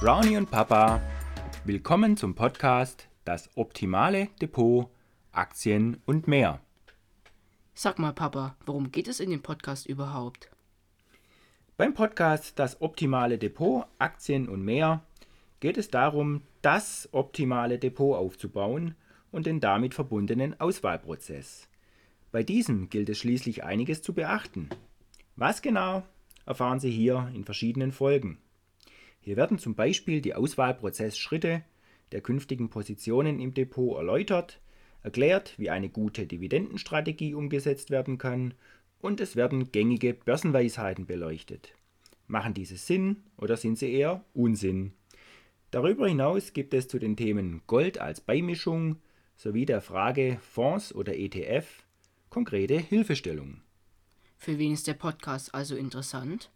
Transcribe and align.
Barney 0.00 0.36
und 0.36 0.48
Papa. 0.48 1.02
Willkommen 1.64 2.16
zum 2.16 2.36
Podcast 2.36 3.08
Das 3.24 3.50
optimale 3.56 4.28
Depot, 4.40 4.88
Aktien 5.32 6.00
und 6.06 6.28
mehr. 6.28 6.60
Sag 7.74 7.98
mal, 7.98 8.12
Papa, 8.12 8.54
worum 8.64 8.92
geht 8.92 9.08
es 9.08 9.18
in 9.18 9.30
dem 9.30 9.42
Podcast 9.42 9.88
überhaupt? 9.88 10.50
Beim 11.76 11.94
Podcast 11.94 12.60
Das 12.60 12.80
optimale 12.80 13.38
Depot, 13.38 13.86
Aktien 13.98 14.48
und 14.48 14.64
mehr 14.64 15.02
geht 15.58 15.76
es 15.76 15.90
darum, 15.90 16.42
das 16.62 17.08
optimale 17.10 17.80
Depot 17.80 18.16
aufzubauen 18.16 18.94
und 19.32 19.46
den 19.46 19.58
damit 19.58 19.94
verbundenen 19.94 20.60
Auswahlprozess. 20.60 21.66
Bei 22.30 22.44
diesem 22.44 22.88
gilt 22.88 23.08
es 23.08 23.18
schließlich 23.18 23.64
einiges 23.64 24.00
zu 24.00 24.12
beachten. 24.12 24.68
Was 25.34 25.60
genau, 25.60 26.04
erfahren 26.46 26.78
Sie 26.78 26.90
hier 26.92 27.32
in 27.34 27.42
verschiedenen 27.44 27.90
Folgen. 27.90 28.38
Hier 29.28 29.36
werden 29.36 29.58
zum 29.58 29.74
Beispiel 29.74 30.22
die 30.22 30.34
Auswahlprozessschritte 30.34 31.62
der 32.12 32.22
künftigen 32.22 32.70
Positionen 32.70 33.40
im 33.40 33.52
Depot 33.52 33.98
erläutert, 33.98 34.58
erklärt, 35.02 35.52
wie 35.58 35.68
eine 35.68 35.90
gute 35.90 36.26
Dividendenstrategie 36.26 37.34
umgesetzt 37.34 37.90
werden 37.90 38.16
kann 38.16 38.54
und 39.02 39.20
es 39.20 39.36
werden 39.36 39.70
gängige 39.70 40.14
Börsenweisheiten 40.14 41.04
beleuchtet. 41.04 41.74
Machen 42.26 42.54
diese 42.54 42.78
Sinn 42.78 43.22
oder 43.36 43.58
sind 43.58 43.76
sie 43.78 43.92
eher 43.92 44.24
Unsinn? 44.32 44.94
Darüber 45.72 46.08
hinaus 46.08 46.54
gibt 46.54 46.72
es 46.72 46.88
zu 46.88 46.98
den 46.98 47.14
Themen 47.14 47.60
Gold 47.66 48.00
als 48.00 48.22
Beimischung 48.22 48.96
sowie 49.36 49.66
der 49.66 49.82
Frage 49.82 50.38
Fonds 50.40 50.94
oder 50.94 51.14
ETF 51.14 51.66
konkrete 52.30 52.78
Hilfestellungen. 52.78 53.60
Für 54.38 54.58
wen 54.58 54.72
ist 54.72 54.86
der 54.86 54.94
Podcast 54.94 55.54
also 55.54 55.76
interessant? 55.76 56.50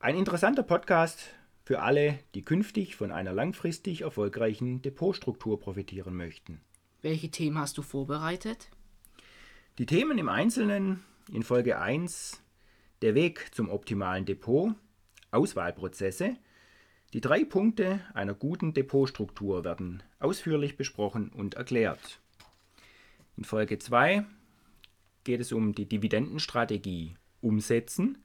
Ein 0.00 0.16
interessanter 0.16 0.64
Podcast 0.64 1.36
für 1.70 1.82
alle, 1.82 2.18
die 2.34 2.42
künftig 2.42 2.96
von 2.96 3.12
einer 3.12 3.32
langfristig 3.32 4.00
erfolgreichen 4.00 4.82
Depotstruktur 4.82 5.60
profitieren 5.60 6.16
möchten. 6.16 6.60
Welche 7.00 7.30
Themen 7.30 7.58
hast 7.58 7.78
du 7.78 7.82
vorbereitet? 7.82 8.70
Die 9.78 9.86
Themen 9.86 10.18
im 10.18 10.28
Einzelnen 10.28 11.04
in 11.32 11.44
Folge 11.44 11.78
1 11.78 12.42
der 13.02 13.14
Weg 13.14 13.54
zum 13.54 13.70
optimalen 13.70 14.24
Depot, 14.24 14.74
Auswahlprozesse, 15.30 16.34
die 17.12 17.20
drei 17.20 17.44
Punkte 17.44 18.00
einer 18.14 18.34
guten 18.34 18.74
Depotstruktur 18.74 19.62
werden 19.62 20.02
ausführlich 20.18 20.76
besprochen 20.76 21.28
und 21.28 21.54
erklärt. 21.54 22.18
In 23.36 23.44
Folge 23.44 23.78
2 23.78 24.26
geht 25.22 25.40
es 25.40 25.52
um 25.52 25.72
die 25.72 25.88
Dividendenstrategie 25.88 27.14
umsetzen. 27.40 28.18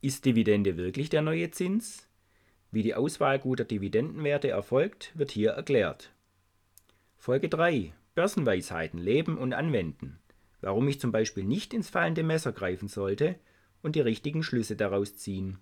Ist 0.00 0.24
Dividende 0.24 0.78
wirklich 0.78 1.10
der 1.10 1.20
neue 1.20 1.50
Zins? 1.50 2.06
Wie 2.72 2.82
die 2.82 2.94
Auswahl 2.94 3.38
guter 3.38 3.64
Dividendenwerte 3.64 4.48
erfolgt, 4.48 5.10
wird 5.18 5.32
hier 5.32 5.50
erklärt. 5.50 6.12
Folge 7.16 7.48
3. 7.48 7.92
Börsenweisheiten 8.14 8.98
leben 8.98 9.38
und 9.38 9.52
anwenden. 9.52 10.18
Warum 10.60 10.86
ich 10.88 11.00
zum 11.00 11.10
Beispiel 11.10 11.44
nicht 11.44 11.74
ins 11.74 11.90
fallende 11.90 12.22
Messer 12.22 12.52
greifen 12.52 12.88
sollte 12.88 13.36
und 13.82 13.96
die 13.96 14.00
richtigen 14.00 14.42
Schlüsse 14.42 14.76
daraus 14.76 15.16
ziehen. 15.16 15.58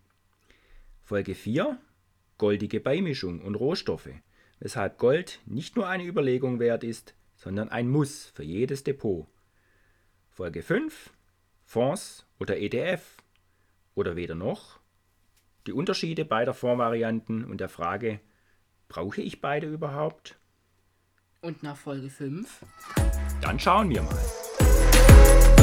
Folge 1.03 1.35
4. 1.35 1.79
Goldige 2.37 2.81
Beimischung 2.81 3.41
und 3.41 3.55
Rohstoffe. 3.55 4.11
Weshalb 4.61 4.99
Gold 4.99 5.41
nicht 5.47 5.77
nur 5.77 5.89
eine 5.89 6.05
Überlegung 6.05 6.59
wert 6.59 6.85
ist, 6.85 7.15
sondern 7.37 7.69
ein 7.71 7.89
Muss 7.89 8.27
für 8.27 8.43
jedes 8.43 8.85
Depot. 8.85 9.27
Folge 10.31 10.63
5. 10.63 11.11
Fonds 11.65 12.27
oder 12.39 12.59
ETF. 12.59 13.17
Oder 13.95 14.17
weder 14.17 14.35
noch 14.35 14.78
die 15.69 15.75
Unterschiede 15.75 16.25
beider 16.25 16.55
Formvarianten 16.55 17.45
und 17.45 17.61
der 17.61 17.69
Frage, 17.69 18.21
brauche 18.89 19.21
ich 19.21 19.43
beide 19.43 19.67
überhaupt? 19.67 20.39
Und 21.43 21.63
nach 21.63 21.77
Folge 21.77 22.09
5? 22.09 22.65
Dann 23.43 23.61
schauen 23.61 23.91
wir 23.91 24.01
mal. 24.01 25.58